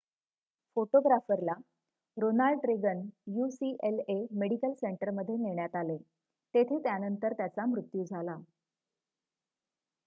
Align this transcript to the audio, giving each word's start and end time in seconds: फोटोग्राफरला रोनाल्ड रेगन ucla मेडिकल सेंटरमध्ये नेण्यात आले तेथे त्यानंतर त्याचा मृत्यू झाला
फोटोग्राफरला 0.77 1.53
रोनाल्ड 2.17 2.65
रेगन 2.65 3.03
ucla 3.41 4.17
मेडिकल 4.37 4.73
सेंटरमध्ये 4.77 5.35
नेण्यात 5.39 5.75
आले 5.75 5.97
तेथे 6.53 6.79
त्यानंतर 6.83 7.33
त्याचा 7.35 7.65
मृत्यू 7.67 8.03
झाला 8.05 8.37